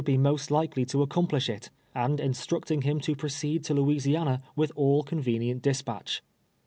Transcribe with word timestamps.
be 0.03 0.17
mn^il 0.17 0.49
likely 0.49 0.83
to 0.83 1.05
accom|ill^li 1.05 1.47
it, 1.47 1.69
and 1.93 2.19
instructing 2.19 2.81
liim 2.81 2.99
to 2.99 3.13
i)i'oct.'L'(l 3.15 3.63
to 3.63 3.73
Louisiana 3.75 4.41
with 4.55 4.71
all 4.75 5.03
convenient 5.03 5.61
dispatch. 5.61 6.23